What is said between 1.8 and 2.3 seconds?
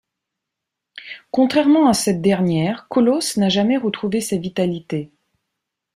à cette